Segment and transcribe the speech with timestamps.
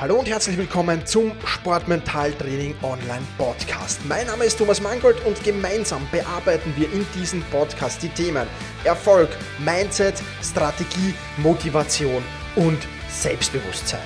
[0.00, 3.98] Hallo und herzlich willkommen zum Sportmentaltraining Online Podcast.
[4.06, 8.46] Mein Name ist Thomas Mangold und gemeinsam bearbeiten wir in diesem Podcast die Themen
[8.84, 12.22] Erfolg, Mindset, Strategie, Motivation
[12.54, 12.78] und
[13.10, 13.98] Selbstbewusstsein.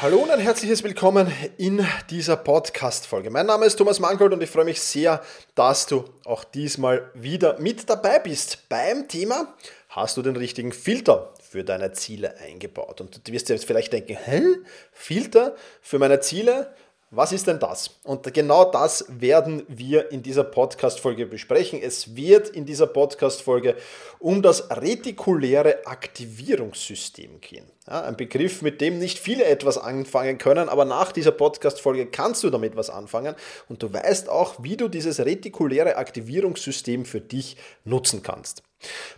[0.00, 3.30] Hallo und ein herzliches Willkommen in dieser Podcast-Folge.
[3.30, 5.20] Mein Name ist Thomas Mangold und ich freue mich sehr,
[5.56, 9.56] dass du auch diesmal wieder mit dabei bist beim Thema
[9.94, 13.00] Hast du den richtigen Filter für deine Ziele eingebaut.
[13.00, 14.42] Und du wirst dir jetzt vielleicht denken, hä?
[14.90, 16.74] Filter für meine Ziele?
[17.12, 18.00] Was ist denn das?
[18.02, 21.80] Und genau das werden wir in dieser Podcast-Folge besprechen.
[21.80, 23.76] Es wird in dieser Podcast-Folge
[24.18, 27.70] um das retikuläre Aktivierungssystem gehen.
[27.86, 32.42] Ja, ein Begriff, mit dem nicht viele etwas anfangen können, aber nach dieser Podcast-Folge kannst
[32.42, 33.36] du damit was anfangen
[33.68, 38.64] und du weißt auch, wie du dieses retikuläre Aktivierungssystem für dich nutzen kannst.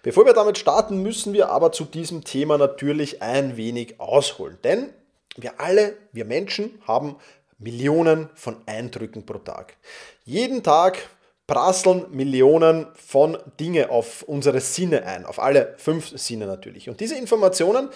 [0.03, 4.59] Bevor wir damit starten, müssen wir aber zu diesem Thema natürlich ein wenig ausholen.
[4.65, 4.91] Denn
[5.37, 7.17] wir alle, wir Menschen, haben
[7.59, 9.77] Millionen von Eindrücken pro Tag.
[10.25, 11.09] Jeden Tag
[11.47, 16.89] prasseln Millionen von Dinge auf unsere Sinne ein, auf alle fünf Sinne natürlich.
[16.89, 17.89] Und diese Informationen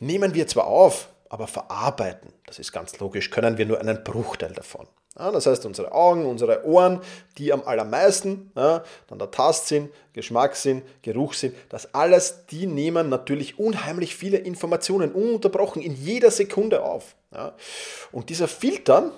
[0.00, 4.52] nehmen wir zwar auf, aber verarbeiten, das ist ganz logisch, können wir nur einen Bruchteil
[4.52, 4.86] davon.
[5.16, 7.00] Ja, das heißt, unsere Augen, unsere Ohren,
[7.38, 14.16] die am allermeisten, ja, dann der Tastsinn, Geschmackssinn, Geruchssinn, das alles, die nehmen natürlich unheimlich
[14.16, 17.14] viele Informationen ununterbrochen in jeder Sekunde auf.
[17.32, 17.54] Ja.
[18.10, 19.12] Und dieser Filter,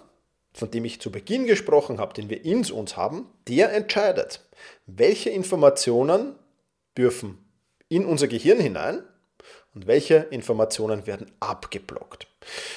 [0.52, 4.42] von dem ich zu Beginn gesprochen habe, den wir in uns haben, der entscheidet,
[4.86, 6.34] welche Informationen
[6.96, 7.38] dürfen
[7.88, 9.02] in unser Gehirn hinein
[9.74, 12.26] und welche Informationen werden abgeblockt.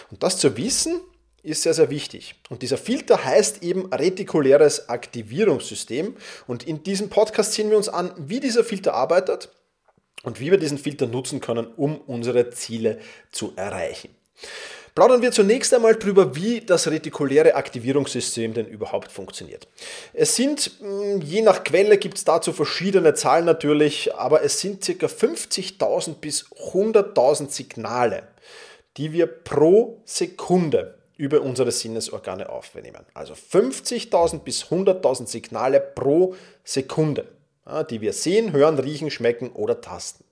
[0.10, 1.02] Und das zu wissen,
[1.44, 2.36] ist sehr, sehr wichtig.
[2.50, 6.16] Und dieser Filter heißt eben retikuläres Aktivierungssystem.
[6.48, 9.50] Und in diesem Podcast sehen wir uns an, wie dieser Filter arbeitet
[10.24, 13.00] und wie wir diesen Filter nutzen können, um unsere Ziele
[13.32, 14.10] zu erreichen.
[14.96, 19.68] Plaudern wir zunächst einmal darüber, wie das retikuläre Aktivierungssystem denn überhaupt funktioniert.
[20.14, 24.82] Es sind, hm, je nach Quelle gibt es dazu verschiedene Zahlen natürlich, aber es sind
[24.82, 25.06] ca.
[25.06, 28.24] 50.000 bis 100.000 Signale,
[28.98, 33.06] die wir pro Sekunde über unsere Sinnesorgane aufnehmen.
[33.14, 37.26] Also 50.000 bis 100.000 Signale pro Sekunde,
[37.90, 40.24] die wir sehen, hören, riechen, schmecken oder tasten.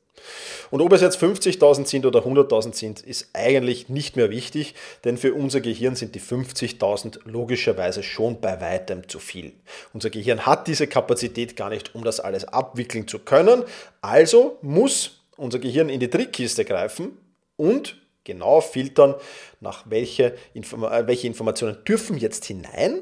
[0.72, 5.18] Und ob es jetzt 50.000 sind oder 100.000 sind, ist eigentlich nicht mehr wichtig, denn
[5.18, 9.52] für unser Gehirn sind die 50.000 logischerweise schon bei weitem zu viel.
[9.94, 13.64] Unser Gehirn hat diese Kapazität gar nicht, um das alles abwickeln zu können.
[14.00, 17.18] Also muss unser Gehirn in die Trickkiste greifen
[17.58, 19.16] und genau filtern,
[19.60, 23.02] nach welche, äh, welche Informationen dürfen jetzt hinein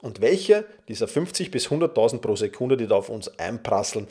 [0.00, 4.08] und welche dieser 50 bis 100.000 pro Sekunde, die da auf uns einprasseln,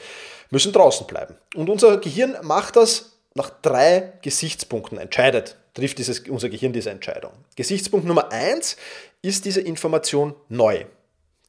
[0.50, 1.36] müssen draußen bleiben.
[1.56, 7.32] Und unser Gehirn macht das nach drei Gesichtspunkten, entscheidet, trifft dieses, unser Gehirn diese Entscheidung.
[7.56, 8.78] Gesichtspunkt Nummer eins
[9.22, 10.86] ist diese Information neu.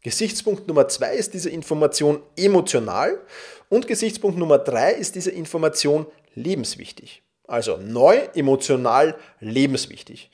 [0.02, 3.20] Gesichtspunkt Nummer zwei ist diese Information emotional
[3.68, 7.22] und Gesichtspunkt Nummer drei ist diese Information lebenswichtig.
[7.52, 10.30] Also neu, emotional, lebenswichtig.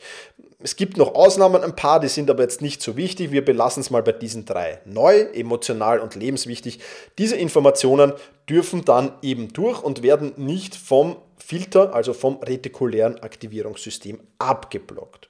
[0.61, 3.33] Es gibt noch Ausnahmen, ein paar, die sind aber jetzt nicht so wichtig.
[3.33, 4.81] Wir belassen es mal bei diesen drei.
[4.85, 6.79] Neu, emotional und lebenswichtig.
[7.19, 8.13] Diese Informationen
[8.49, 15.29] dürfen dann eben durch und werden nicht vom Filter, also vom retikulären Aktivierungssystem abgeblockt.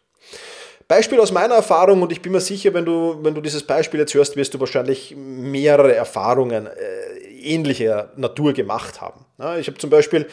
[0.89, 4.01] Beispiel aus meiner Erfahrung, und ich bin mir sicher, wenn du, wenn du dieses Beispiel
[4.01, 9.27] jetzt hörst, wirst du wahrscheinlich mehrere Erfahrungen äh, ähnlicher Natur gemacht haben.
[9.39, 10.27] Ja, ich habe zum Beispiel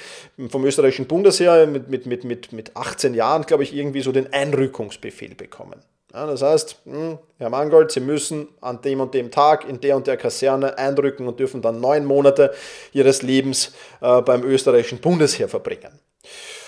[0.50, 4.32] vom österreichischen Bundesheer mit, mit, mit, mit, mit 18 Jahren, glaube ich, irgendwie so den
[4.32, 5.82] Einrückungsbefehl bekommen.
[6.14, 9.98] Ja, das heißt, hm, Herr Mangold, Sie müssen an dem und dem Tag in der
[9.98, 12.54] und der Kaserne einrücken und dürfen dann neun Monate
[12.94, 16.00] Ihres Lebens äh, beim österreichischen Bundesheer verbringen.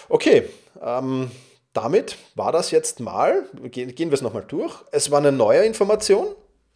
[0.09, 0.49] Okay,
[0.81, 1.31] ähm,
[1.77, 4.73] damit war das jetzt mal, gehen, wir es nochmal durch.
[4.91, 6.27] Es war eine neue Information.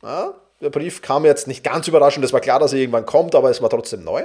[0.03, 3.34] Ja, der Brief kam jetzt nicht ganz überraschend, es war klar, dass er irgendwann kommt,
[3.34, 4.23] aber es war trotzdem neu.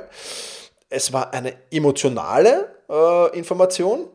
[0.91, 4.06] Es war eine emotionale äh, Information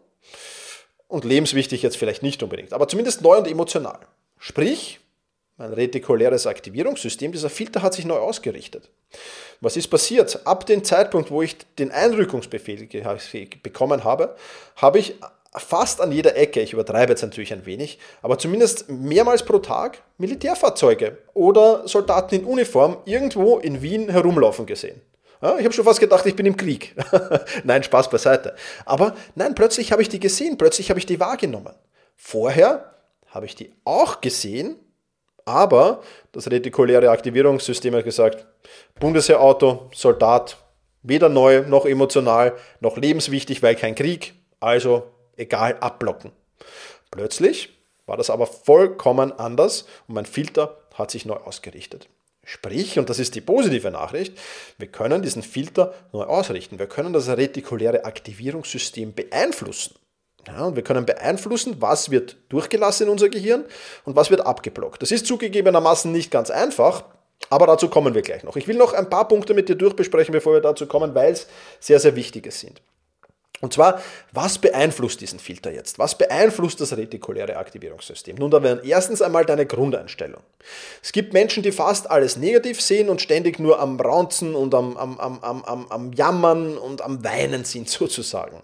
[1.08, 4.00] und lebenswichtig jetzt vielleicht nicht unbedingt, aber zumindest neu und emotional.
[4.38, 5.00] Sprich,
[5.58, 8.90] mein retikuläres Aktivierungssystem, dieser Filter hat sich neu ausgerichtet.
[9.60, 10.46] Was ist passiert?
[10.46, 12.88] Ab dem Zeitpunkt, wo ich den Einrückungsbefehl
[13.64, 14.36] bekommen habe,
[14.76, 15.16] habe ich
[15.58, 20.02] fast an jeder Ecke, ich übertreibe jetzt natürlich ein wenig, aber zumindest mehrmals pro Tag
[20.18, 25.02] Militärfahrzeuge oder Soldaten in Uniform irgendwo in Wien herumlaufen gesehen.
[25.42, 26.96] Ja, ich habe schon fast gedacht, ich bin im Krieg.
[27.64, 28.56] nein, Spaß beiseite.
[28.86, 31.74] Aber nein, plötzlich habe ich die gesehen, plötzlich habe ich die wahrgenommen.
[32.16, 32.94] Vorher
[33.28, 34.76] habe ich die auch gesehen,
[35.46, 36.02] aber
[36.32, 38.46] das retikuläre Aktivierungssystem hat gesagt,
[39.00, 40.58] Bundesheerauto, Soldat,
[41.02, 45.04] weder neu noch emotional noch lebenswichtig, weil kein Krieg, Also
[45.42, 46.32] egal, abblocken.
[47.12, 52.08] Plötzlich war das aber vollkommen anders und mein Filter hat sich neu ausgerichtet.
[52.44, 54.38] Sprich, und das ist die positive Nachricht,
[54.78, 56.80] wir können diesen Filter neu ausrichten.
[56.80, 59.96] Wir können das retikuläre Aktivierungssystem beeinflussen.
[60.48, 63.64] Ja, und wir können beeinflussen, was wird durchgelassen in unser Gehirn
[64.06, 65.02] und was wird abgeblockt.
[65.02, 67.04] Das ist zugegebenermaßen nicht ganz einfach,
[67.52, 68.56] aber dazu kommen wir gleich noch.
[68.56, 71.48] Ich will noch ein paar Punkte mit dir durchbesprechen, bevor wir dazu kommen, weil es
[71.80, 72.82] sehr, sehr wichtige sind.
[73.62, 76.00] Und zwar, was beeinflusst diesen Filter jetzt?
[76.00, 78.36] Was beeinflusst das retikuläre Aktivierungssystem?
[78.36, 80.42] Nun, da wären erstens einmal deine Grundeinstellung.
[81.02, 84.98] Es gibt Menschen, die fast alles negativ sehen und ständig nur am Raunzen und am,
[84.98, 88.62] am, am, am, am Jammern und am Weinen sind sozusagen.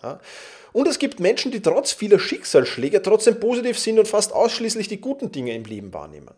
[0.74, 5.00] Und es gibt Menschen, die trotz vieler Schicksalsschläge trotzdem positiv sind und fast ausschließlich die
[5.00, 6.32] guten Dinge im Leben wahrnehmen.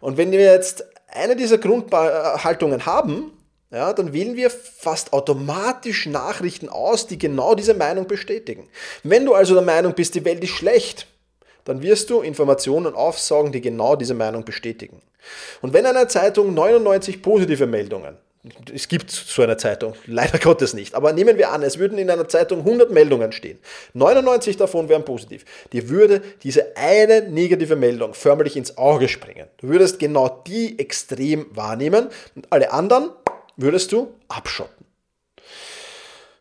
[0.00, 3.37] Und wenn wir jetzt eine dieser Grundhaltungen haben,
[3.70, 8.68] ja, dann wählen wir fast automatisch Nachrichten aus, die genau diese Meinung bestätigen.
[9.02, 11.06] Wenn du also der Meinung bist, die Welt ist schlecht,
[11.64, 15.02] dann wirst du Informationen aufsaugen, die genau diese Meinung bestätigen.
[15.60, 18.16] Und wenn eine Zeitung 99 positive Meldungen
[18.72, 20.94] es gibt so eine Zeitung, leider Gottes nicht.
[20.94, 23.58] Aber nehmen wir an, es würden in einer Zeitung 100 Meldungen stehen.
[23.94, 25.44] 99 davon wären positiv.
[25.72, 29.48] Dir würde diese eine negative Meldung förmlich ins Auge springen.
[29.58, 33.10] Du würdest genau die extrem wahrnehmen und alle anderen
[33.58, 34.86] würdest du abschotten.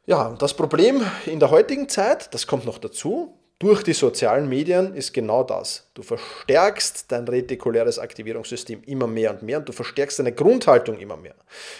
[0.05, 4.93] Ja, das Problem in der heutigen Zeit, das kommt noch dazu, durch die sozialen Medien
[4.93, 5.87] ist genau das.
[5.95, 11.17] Du verstärkst dein retikuläres Aktivierungssystem immer mehr und mehr und du verstärkst deine Grundhaltung immer
[11.17, 11.33] mehr.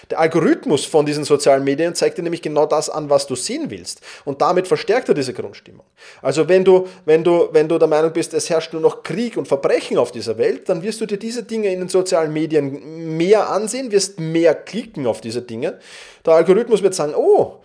[0.10, 3.70] Der Algorithmus von diesen sozialen Medien zeigt dir nämlich genau das an, was du sehen
[3.70, 4.02] willst.
[4.26, 5.86] Und damit verstärkt er diese Grundstimmung.
[6.24, 9.38] Also wenn du, wenn du, wenn du der Meinung bist, es herrscht nur noch Krieg
[9.38, 13.16] und Verbrechen auf dieser Welt, dann wirst du dir diese Dinge in den sozialen Medien
[13.18, 15.78] mehr ansehen, wirst mehr klicken auf diese Dinge.
[16.26, 17.60] Der Algorithmus wird sagen, oh,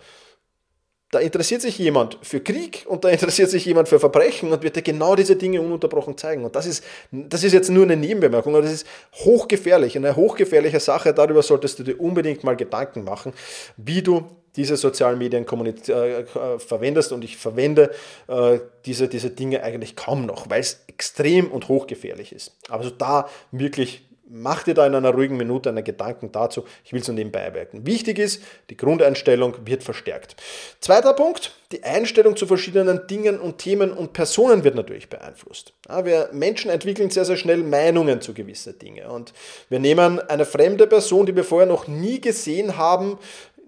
[1.13, 4.75] da interessiert sich jemand für Krieg und da interessiert sich jemand für Verbrechen und wird
[4.75, 6.43] dir genau diese Dinge ununterbrochen zeigen.
[6.43, 10.79] Und das ist, das ist jetzt nur eine Nebenbemerkung, aber das ist hochgefährlich, eine hochgefährliche
[10.79, 11.13] Sache.
[11.13, 13.33] Darüber solltest du dir unbedingt mal Gedanken machen,
[13.77, 14.23] wie du
[14.55, 16.25] diese sozialen Medien äh, äh,
[16.59, 17.91] verwendest und ich verwende
[18.27, 22.55] äh, diese, diese Dinge eigentlich kaum noch, weil es extrem und hochgefährlich ist.
[22.69, 26.65] Also da wirklich mach dir da in einer ruhigen Minute einen Gedanken dazu.
[26.83, 27.85] Ich will es nur nebenbei erwähnen.
[27.85, 30.35] Wichtig ist, die Grundeinstellung wird verstärkt.
[30.81, 35.73] Zweiter Punkt, die Einstellung zu verschiedenen Dingen und Themen und Personen wird natürlich beeinflusst.
[35.87, 39.05] Ja, wir Menschen entwickeln sehr, sehr schnell Meinungen zu gewissen Dingen.
[39.05, 39.33] Und
[39.69, 43.19] wir nehmen eine fremde Person, die wir vorher noch nie gesehen haben,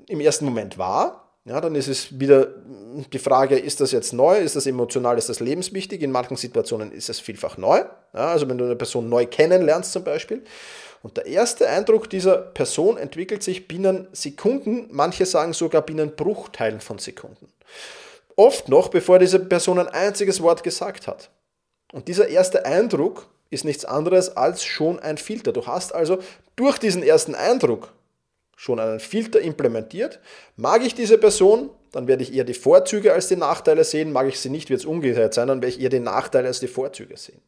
[0.08, 2.48] im ersten Moment wahr ja, dann ist es wieder
[3.14, 6.02] die Frage, ist das jetzt neu, ist das emotional, ist das lebenswichtig?
[6.02, 7.84] In manchen Situationen ist es vielfach neu.
[8.14, 10.44] Ja, also wenn du eine Person neu kennenlernst zum Beispiel.
[11.04, 16.82] Und der erste Eindruck dieser Person entwickelt sich binnen Sekunden, manche sagen sogar binnen Bruchteilen
[16.82, 17.48] von Sekunden.
[18.36, 21.30] Oft noch, bevor diese Person ein einziges Wort gesagt hat.
[21.94, 25.54] Und dieser erste Eindruck ist nichts anderes als schon ein Filter.
[25.54, 26.18] Du hast also
[26.56, 27.94] durch diesen ersten Eindruck
[28.56, 30.20] schon einen Filter implementiert.
[30.56, 34.12] Mag ich diese Person, dann werde ich eher die Vorzüge als die Nachteile sehen.
[34.12, 36.60] Mag ich sie nicht, wird es umgekehrt sein, dann werde ich eher die Nachteile als
[36.60, 37.42] die Vorzüge sehen.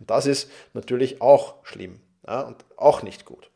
[0.00, 3.50] Und das ist natürlich auch schlimm ja, und auch nicht gut.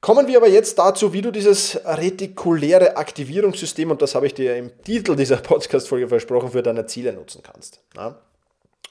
[0.00, 4.56] Kommen wir aber jetzt dazu, wie du dieses retikuläre Aktivierungssystem, und das habe ich dir
[4.56, 7.82] im Titel dieser Podcast-Folge versprochen, für deine Ziele nutzen kannst.
[7.94, 8.18] Ja.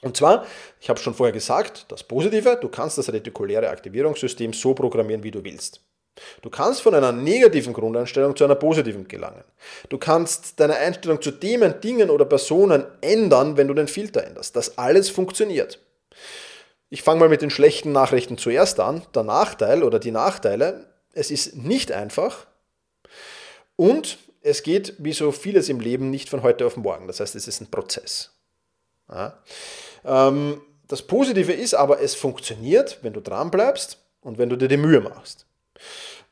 [0.02, 0.46] Und zwar,
[0.80, 5.32] ich habe schon vorher gesagt, das Positive, du kannst das retikuläre Aktivierungssystem so programmieren, wie
[5.32, 5.80] du willst.
[6.42, 9.44] Du kannst von einer negativen Grundeinstellung zu einer positiven gelangen.
[9.88, 14.56] Du kannst deine Einstellung zu Themen, Dingen oder Personen ändern, wenn du den Filter änderst.
[14.56, 15.78] Das alles funktioniert.
[16.88, 19.02] Ich fange mal mit den schlechten Nachrichten zuerst an.
[19.14, 22.46] Der Nachteil oder die Nachteile, es ist nicht einfach
[23.76, 27.06] und es geht wie so vieles im Leben nicht von heute auf morgen.
[27.06, 28.30] Das heißt, es ist ein Prozess.
[29.08, 29.38] Ja.
[30.04, 34.68] Ähm, das Positive ist aber, es funktioniert, wenn du dran bleibst und wenn du dir
[34.68, 35.46] die Mühe machst.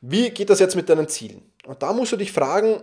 [0.01, 1.51] Wie geht das jetzt mit deinen Zielen?
[1.65, 2.81] Und da musst du dich fragen,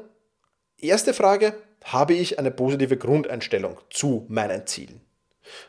[0.78, 1.54] erste Frage,
[1.85, 5.00] habe ich eine positive Grundeinstellung zu meinen Zielen?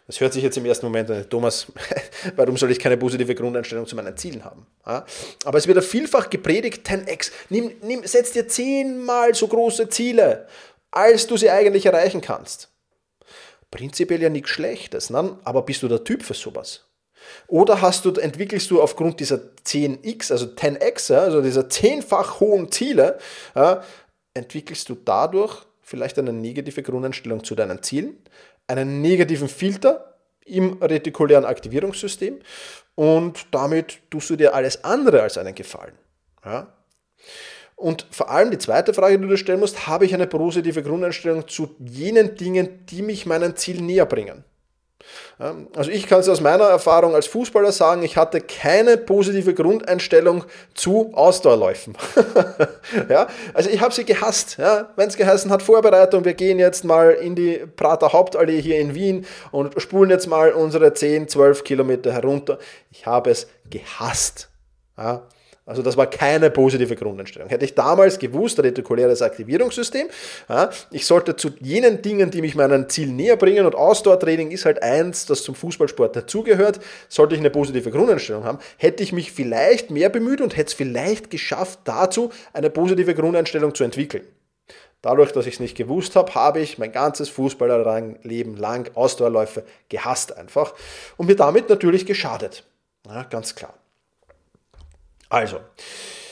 [0.07, 1.67] Das hört sich jetzt im ersten Moment an, Thomas,
[2.35, 4.65] warum soll ich keine positive Grundeinstellung zu meinen Zielen haben?
[4.83, 10.47] Aber es wird ja vielfach gepredigt, 10x, nimm, nimm, setz dir zehnmal so große Ziele,
[10.91, 12.69] als du sie eigentlich erreichen kannst.
[13.69, 15.37] Prinzipiell ja nichts Schlechtes, ne?
[15.43, 16.86] aber bist du der Typ für sowas?
[17.47, 23.17] Oder hast du, entwickelst du aufgrund dieser 10x, also 10x, also dieser zehnfach hohen Ziele,
[24.33, 28.17] entwickelst du dadurch vielleicht eine negative Grundeinstellung zu deinen Zielen,
[28.67, 32.39] einen negativen Filter im retikulären Aktivierungssystem
[32.95, 35.93] und damit tust du dir alles andere als einen Gefallen.
[36.43, 36.73] Ja?
[37.75, 40.81] Und vor allem die zweite Frage, die du dir stellen musst, habe ich eine positive
[40.81, 44.43] Grundeinstellung zu jenen Dingen, die mich meinem Ziel näher bringen?
[45.39, 50.43] Also ich kann es aus meiner Erfahrung als Fußballer sagen, ich hatte keine positive Grundeinstellung
[50.73, 51.95] zu Ausdauerläufen.
[53.09, 54.57] ja, also ich habe sie gehasst.
[54.57, 58.79] Ja, Wenn es geheißen hat, Vorbereitung, wir gehen jetzt mal in die Prater Hauptallee hier
[58.79, 62.57] in Wien und spulen jetzt mal unsere 10, 12 Kilometer herunter.
[62.89, 64.49] Ich habe es gehasst.
[64.97, 65.27] Ja,
[65.67, 67.49] also das war keine positive Grundeinstellung.
[67.49, 70.07] Hätte ich damals gewusst, retikuläres Aktivierungssystem,
[70.47, 74.63] ja, ich sollte zu jenen Dingen, die mich meinem Ziel näher bringen und Ausdauertraining ist
[74.63, 79.33] halt eins, das zum Fußballsport dazugehört, sollte ich eine positive Grundeinstellung haben, hätte ich mich
[79.33, 84.23] vielleicht mehr bemüht und hätte es vielleicht geschafft, dazu eine positive Grundeinstellung zu entwickeln.
[85.01, 90.35] Dadurch, dass ich es nicht gewusst habe, habe ich mein ganzes Fußballerleben lang Ausdauerläufe gehasst
[90.37, 90.73] einfach
[91.17, 92.63] und mir damit natürlich geschadet.
[93.05, 93.73] Ja, ganz klar.
[95.29, 95.59] Also,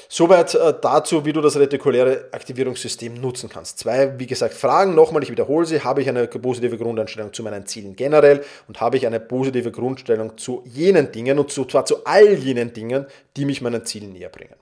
[0.07, 3.79] soweit äh, dazu, wie du das retikuläre Aktivierungssystem nutzen kannst.
[3.79, 4.95] Zwei, wie gesagt, Fragen.
[4.95, 5.81] Nochmal, ich wiederhole sie.
[5.81, 10.37] Habe ich eine positive Grundeinstellung zu meinen Zielen generell und habe ich eine positive Grundstellung
[10.37, 14.55] zu jenen Dingen und zwar zu all jenen Dingen, die mich meinen Zielen näher bringen.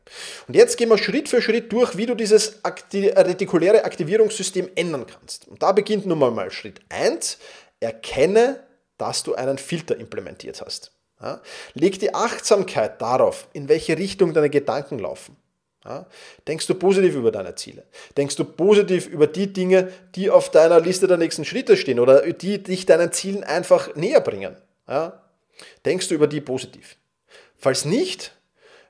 [0.48, 5.06] Und jetzt gehen wir Schritt für Schritt durch, wie du dieses Akti retikuläre Aktivierungssystem ändern
[5.06, 5.48] kannst.
[5.48, 7.38] Und da beginnt nun mal Schritt 1.
[7.80, 8.64] Erkenne,
[8.98, 10.92] dass du einen Filter implementiert hast.
[11.22, 11.42] Ja?
[11.74, 15.38] Leg die Achtsamkeit darauf, in welche Richtung deine Gedanken laufen.
[15.86, 16.06] Ja?
[16.48, 17.86] Denkst du positiv über deine Ziele?
[18.18, 22.22] Denkst du positiv über die Dinge, die auf deiner Liste der nächsten Schritte stehen oder
[22.32, 24.56] die dich deinen Zielen einfach näher bringen?
[24.88, 25.24] Ja?
[25.86, 26.98] Denkst du über die positiv?
[27.58, 28.34] Falls nicht,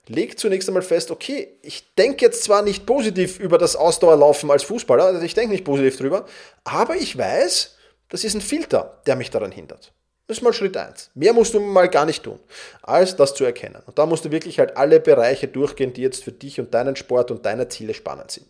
[0.07, 4.63] leg zunächst einmal fest, okay, ich denke jetzt zwar nicht positiv über das Ausdauerlaufen als
[4.63, 6.25] Fußballer, also ich denke nicht positiv drüber,
[6.63, 7.77] aber ich weiß,
[8.09, 9.93] das ist ein Filter, der mich daran hindert.
[10.27, 11.11] Das ist mal Schritt 1.
[11.15, 12.39] Mehr musst du mal gar nicht tun,
[12.81, 13.81] als das zu erkennen.
[13.85, 16.95] Und da musst du wirklich halt alle Bereiche durchgehen, die jetzt für dich und deinen
[16.95, 18.47] Sport und deine Ziele spannend sind.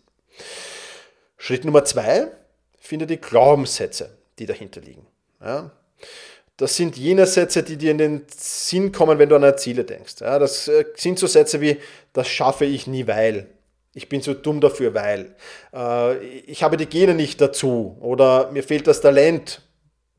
[1.36, 2.28] Schritt Nummer 2,
[2.78, 5.06] finde die Glaubenssätze, die dahinter liegen.
[5.40, 5.72] Ja?
[6.56, 9.84] Das sind jene Sätze, die dir in den Sinn kommen, wenn du an deine Ziele
[9.84, 10.16] denkst.
[10.20, 11.78] Ja, das äh, sind so Sätze wie,
[12.12, 13.48] das schaffe ich nie, weil.
[13.96, 15.34] Ich bin so dumm dafür, weil.
[15.72, 17.96] Äh, ich habe die Gene nicht dazu.
[18.00, 19.62] Oder mir fehlt das Talent,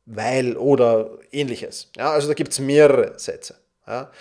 [0.06, 1.92] weil oder ähnliches.
[1.98, 3.56] Ja, also da gibt es mehrere Sätze.
[3.88, 4.12] Ja.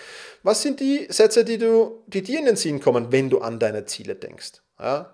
[0.43, 3.59] Was sind die Sätze, die, du, die dir in den Sinn kommen, wenn du an
[3.59, 4.61] deine Ziele denkst?
[4.79, 5.13] Ja.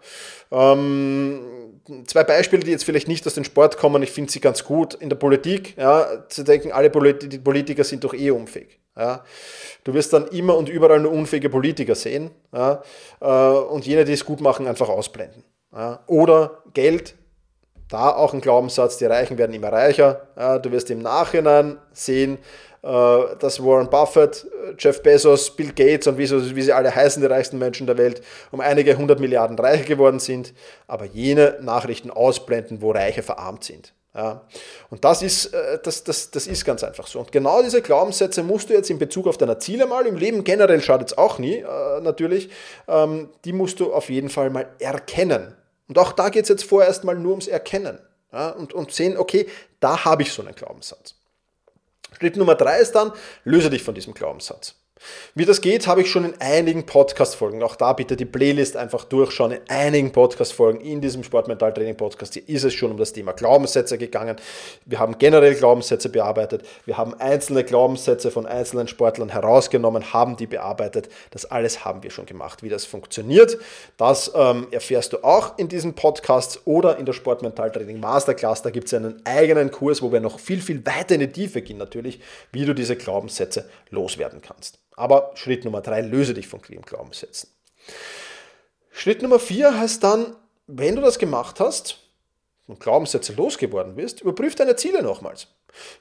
[0.51, 4.63] Ähm, zwei Beispiele, die jetzt vielleicht nicht aus dem Sport kommen, ich finde sie ganz
[4.63, 4.93] gut.
[4.95, 8.79] In der Politik, ja, zu denken, alle Polit Politiker sind doch eh unfähig.
[8.97, 9.23] Ja.
[9.83, 12.75] Du wirst dann immer und überall nur unfähige Politiker sehen äh,
[13.25, 15.43] und jene, die es gut machen, einfach ausblenden.
[16.07, 17.15] Oder Geld
[17.91, 20.27] da auch ein Glaubenssatz, die Reichen werden immer reicher.
[20.61, 22.39] Du wirst im Nachhinein sehen,
[22.83, 24.47] äh, dass Warren Buffett,
[24.79, 28.59] Jeff Bezos, Bill Gates und wie, sie alle heißen, die reichsten Menschen der Welt, um
[28.59, 30.53] einige hundert Milliarden reicher geworden sind,
[30.87, 33.93] aber jene Nachrichten ausblenden, wo Reiche verarmt sind.
[34.15, 34.41] Ja.
[34.89, 37.19] Und das ist, äh, das, das, das ist ganz einfach so.
[37.19, 40.43] Und genau diese Glaubenssätze musst du jetzt in Bezug auf deine Ziele mal, im Leben
[40.43, 42.49] generell schadet es auch nie, äh, natürlich,
[42.87, 45.55] ähm, die musst du auf jeden Fall mal erkennen.
[45.91, 47.99] Und auch da geht es jetzt vorerst mal nur ums Erkennen
[48.31, 49.49] ja, und, und sehen, okay,
[49.81, 51.15] da habe ich so einen Glaubenssatz.
[52.17, 53.11] Schritt Nummer drei ist dann,
[53.43, 54.75] löse dich von diesem Glaubenssatz.
[55.33, 57.63] Wie das geht, habe ich schon in einigen Podcast-Folgen.
[57.63, 59.51] Auch da bitte die Playlist einfach durchschauen.
[59.51, 64.35] In einigen Podcast-Folgen in diesem Sportmental-Training-Podcast hier ist es schon um das Thema Glaubenssätze gegangen.
[64.85, 66.65] Wir haben generell Glaubenssätze bearbeitet.
[66.85, 71.09] Wir haben einzelne Glaubenssätze von einzelnen Sportlern herausgenommen, haben die bearbeitet.
[71.31, 72.61] Das alles haben wir schon gemacht.
[72.61, 73.57] Wie das funktioniert,
[73.97, 78.61] das ähm, erfährst du auch in diesem Podcast oder in der Sportmental-Training Masterclass.
[78.63, 81.61] Da gibt es einen eigenen Kurs, wo wir noch viel, viel weiter in die Tiefe
[81.61, 82.19] gehen natürlich,
[82.51, 84.79] wie du diese Glaubenssätze loswerden kannst.
[84.95, 87.49] Aber Schritt Nummer drei, löse dich von Glaubenssätzen.
[88.91, 90.35] Schritt Nummer vier heißt dann,
[90.67, 91.99] wenn du das gemacht hast
[92.67, 95.47] und Glaubenssätze losgeworden bist, überprüf deine Ziele nochmals.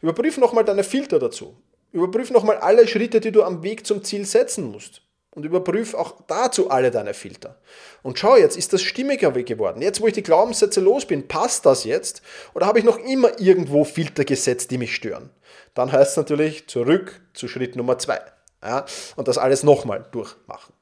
[0.02, 1.56] Überprüf nochmal deine Filter dazu.
[1.92, 5.02] Überprüf nochmal alle Schritte, die du am Weg zum Ziel setzen musst.
[5.32, 7.60] Und überprüf auch dazu alle deine Filter.
[8.02, 9.80] Und schau jetzt, ist das stimmiger geworden?
[9.80, 12.22] Jetzt, wo ich die Glaubenssätze los bin, passt das jetzt?
[12.52, 15.30] Oder habe ich noch immer irgendwo Filter gesetzt, die mich stören?
[15.74, 18.20] Dann heißt es natürlich zurück zu Schritt Nummer zwei.
[18.62, 18.84] Ja,
[19.16, 20.74] und das alles nochmal durchmachen.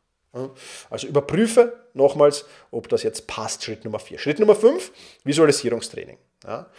[0.90, 3.64] Also überprüfe nochmals, ob das jetzt passt.
[3.64, 4.18] Schritt Nummer 4.
[4.18, 4.92] Schritt Nummer 5,
[5.24, 6.18] Visualisierungstraining.
[6.44, 6.70] Ja,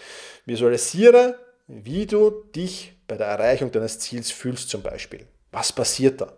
[0.46, 1.38] visualisiere,
[1.68, 5.28] wie du dich bei der Erreichung deines Ziels fühlst zum Beispiel.
[5.52, 6.34] Was passiert da?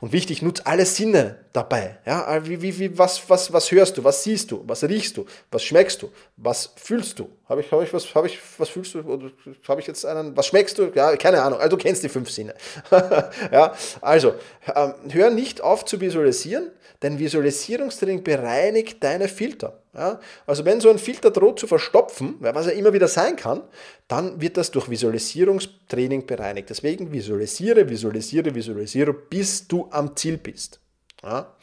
[0.00, 1.98] Und wichtig, nutze alle Sinne dabei.
[2.06, 5.26] Ja, wie, wie, wie, was, was, was hörst du, was siehst du, was riechst du,
[5.50, 7.28] was schmeckst du, was fühlst du?
[7.48, 9.30] Habe ich, hab ich was, habe ich, was fühlst du?
[9.68, 10.90] Habe ich jetzt einen, was schmeckst du?
[10.94, 11.58] Ja, keine Ahnung.
[11.58, 12.54] Also du kennst die fünf Sinne.
[13.52, 14.34] ja, also,
[14.74, 16.70] ähm, hör nicht auf zu visualisieren,
[17.02, 19.83] denn Visualisierungstraining bereinigt deine Filter.
[19.96, 23.62] Ja, also wenn so ein Filter droht zu verstopfen, was er immer wieder sein kann,
[24.08, 26.68] dann wird das durch Visualisierungstraining bereinigt.
[26.70, 30.80] Deswegen visualisiere, visualisiere, visualisiere, bis du am Ziel bist.
[31.22, 31.54] Ja?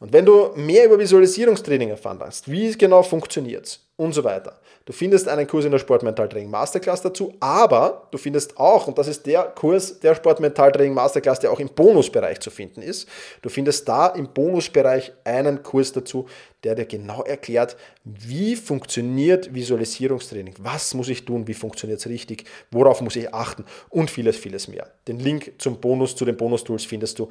[0.00, 4.60] Und wenn du mehr über Visualisierungstraining erfahren willst, wie es genau funktioniert und so weiter,
[4.90, 9.06] Du findest einen Kurs in der Sportmentaltraining Masterclass dazu, aber du findest auch, und das
[9.06, 13.08] ist der Kurs der Sportmentaltraining Masterclass, der auch im Bonusbereich zu finden ist,
[13.42, 16.26] du findest da im Bonusbereich einen Kurs dazu,
[16.64, 22.44] der dir genau erklärt, wie funktioniert Visualisierungstraining, was muss ich tun, wie funktioniert es richtig,
[22.70, 24.90] worauf muss ich achten und vieles, vieles mehr.
[25.08, 27.28] Den Link zum Bonus, zu den Bonus-Tools findest du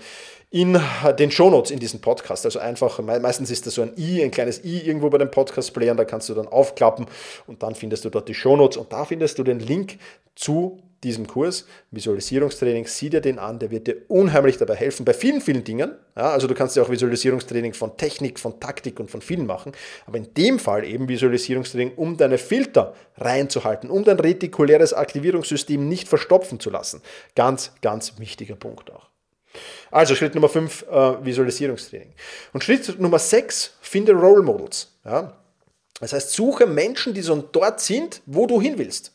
[0.49, 0.79] in
[1.19, 2.45] den Shownotes in diesem Podcast.
[2.45, 5.97] Also einfach, meistens ist da so ein i, ein kleines i irgendwo bei den Podcast-Playern,
[5.97, 7.07] da kannst du dann aufklappen
[7.47, 9.97] und dann findest du dort die Shownotes und da findest du den Link
[10.35, 15.13] zu diesem Kurs, Visualisierungstraining, sieh dir den an, der wird dir unheimlich dabei helfen, bei
[15.13, 15.93] vielen, vielen Dingen.
[16.15, 19.71] Ja, also du kannst ja auch Visualisierungstraining von Technik, von Taktik und von vielen machen,
[20.05, 26.07] aber in dem Fall eben Visualisierungstraining, um deine Filter reinzuhalten, um dein retikuläres Aktivierungssystem nicht
[26.07, 27.01] verstopfen zu lassen.
[27.35, 29.07] Ganz, ganz wichtiger Punkt auch.
[29.91, 32.13] Also Schritt Nummer 5, äh, Visualisierungstraining.
[32.53, 34.93] Und Schritt Nummer 6, finde Role Models.
[35.03, 35.38] Ja?
[35.99, 39.13] Das heißt, suche Menschen, die so dort sind, wo du hin willst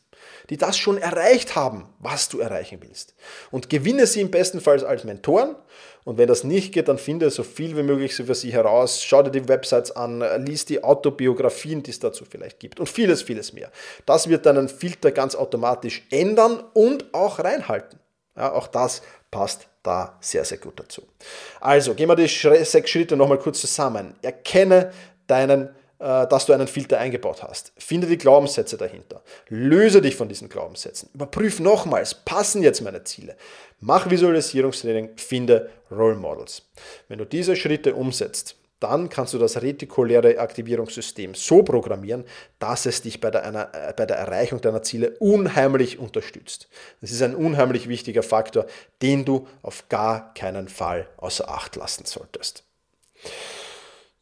[0.51, 3.15] die das schon erreicht haben, was du erreichen willst.
[3.51, 5.57] Und gewinne sie im besten Fall als Mentoren.
[6.05, 9.03] Und wenn das nicht geht, dann finde so viel wie möglich für sie heraus.
[9.03, 13.23] Schau dir die Websites an, lies die Autobiografien, die es dazu vielleicht gibt und vieles,
[13.23, 13.71] vieles mehr.
[14.05, 17.99] Das wird deinen Filter ganz automatisch ändern und auch reinhalten.
[18.37, 19.01] Ja, auch das
[19.31, 21.03] passt da sehr, sehr gut dazu.
[21.61, 24.15] Also, gehen wir die sechs Schritte nochmal kurz zusammen.
[24.23, 24.93] Erkenne
[25.27, 27.73] deinen äh, dass du einen Filter eingebaut hast.
[27.79, 29.23] Finde die Glaubenssätze dahinter.
[29.49, 31.09] Löse dich von diesen Glaubenssätzen.
[31.15, 33.37] Überprüf nochmals, passen jetzt meine Ziele.
[33.81, 36.63] Mach Visualisierungstraining, finde Role Models.
[37.09, 42.25] Wenn du diese Schritte umsetzt, dann kannst du das retikuläre Aktivierungssystem so programmieren,
[42.59, 46.69] dass es dich bei der, einer, äh, bei der Erreichung deiner Ziele unheimlich unterstützt.
[47.01, 48.67] Das ist ein unheimlich wichtiger Faktor,
[49.01, 52.65] den du auf gar keinen Fall außer Acht lassen solltest.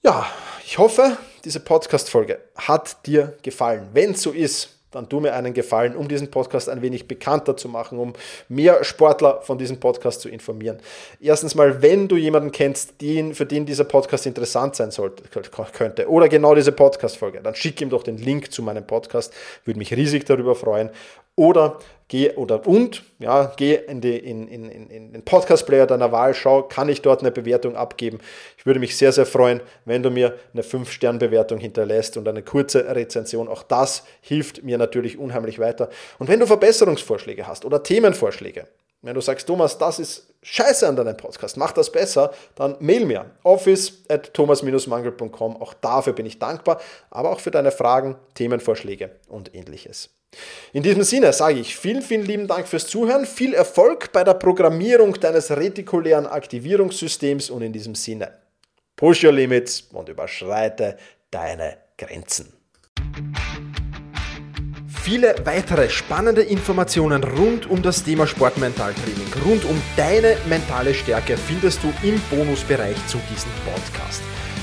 [0.04, 0.26] Ja,
[0.64, 3.88] ich hoffe, diese Podcast-Folge hat dir gefallen.
[3.92, 7.56] Wenn es so ist, dann tu mir einen Gefallen, um diesen Podcast ein wenig bekannter
[7.56, 8.12] zu machen, um
[8.48, 10.78] mehr Sportler von diesem Podcast zu informieren.
[11.20, 15.24] Erstens mal, wenn du jemanden kennst, den, für den dieser Podcast interessant sein sollte,
[15.72, 19.32] könnte, oder genau diese Podcast-Folge, dann schick ihm doch den Link zu meinem Podcast,
[19.64, 20.90] würde mich riesig darüber freuen.
[21.36, 26.34] Oder geh oder und, ja, geh in, die, in, in, in den Podcast-Player deiner Wahl,
[26.34, 28.18] schau, kann ich dort eine Bewertung abgeben.
[28.58, 32.94] Ich würde mich sehr, sehr freuen, wenn du mir eine 5-Stern-Bewertung hinterlässt und eine kurze
[32.94, 33.48] Rezension.
[33.48, 35.88] Auch das hilft mir natürlich unheimlich weiter.
[36.18, 38.66] Und wenn du Verbesserungsvorschläge hast oder Themenvorschläge,
[39.00, 43.06] wenn du sagst, Thomas, das ist scheiße an deinem Podcast, mach das besser, dann mail
[43.06, 45.56] mir office at thomas-mangel.com.
[45.56, 46.78] Auch dafür bin ich dankbar,
[47.10, 50.10] aber auch für deine Fragen, Themenvorschläge und ähnliches.
[50.72, 54.34] In diesem Sinne sage ich vielen, vielen lieben Dank fürs Zuhören, viel Erfolg bei der
[54.34, 58.32] Programmierung deines retikulären Aktivierungssystems und in diesem Sinne,
[58.96, 60.96] push your limits und überschreite
[61.30, 62.52] deine Grenzen.
[65.02, 71.80] Viele weitere spannende Informationen rund um das Thema Sportmentaltraining, rund um deine mentale Stärke findest
[71.82, 74.22] du im Bonusbereich zu diesem Podcast.